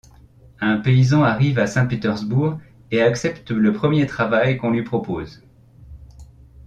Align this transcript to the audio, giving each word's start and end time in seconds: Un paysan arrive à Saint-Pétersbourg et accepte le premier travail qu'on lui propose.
Un 0.61 0.77
paysan 0.79 1.21
arrive 1.23 1.59
à 1.59 1.67
Saint-Pétersbourg 1.67 2.57
et 2.89 3.03
accepte 3.03 3.51
le 3.51 3.71
premier 3.71 4.07
travail 4.07 4.57
qu'on 4.57 4.71
lui 4.71 4.81
propose. 4.83 5.43